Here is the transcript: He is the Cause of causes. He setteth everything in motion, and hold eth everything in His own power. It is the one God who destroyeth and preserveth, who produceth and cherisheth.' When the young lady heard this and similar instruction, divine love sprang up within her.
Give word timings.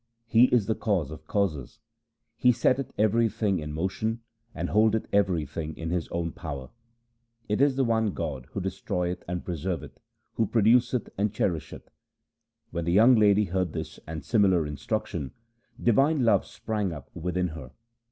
He 0.25 0.45
is 0.45 0.65
the 0.65 0.73
Cause 0.73 1.11
of 1.11 1.27
causes. 1.27 1.77
He 2.35 2.51
setteth 2.51 2.91
everything 2.97 3.59
in 3.59 3.71
motion, 3.71 4.21
and 4.55 4.69
hold 4.71 4.95
eth 4.95 5.05
everything 5.13 5.77
in 5.77 5.91
His 5.91 6.07
own 6.07 6.31
power. 6.31 6.71
It 7.47 7.61
is 7.61 7.75
the 7.75 7.83
one 7.83 8.15
God 8.15 8.47
who 8.53 8.61
destroyeth 8.61 9.23
and 9.27 9.45
preserveth, 9.45 9.99
who 10.33 10.47
produceth 10.47 11.07
and 11.19 11.31
cherisheth.' 11.31 11.91
When 12.71 12.85
the 12.85 12.93
young 12.93 13.13
lady 13.13 13.43
heard 13.45 13.73
this 13.73 13.99
and 14.07 14.25
similar 14.25 14.65
instruction, 14.65 15.33
divine 15.79 16.25
love 16.25 16.47
sprang 16.47 16.91
up 16.91 17.11
within 17.13 17.49
her. 17.49 17.69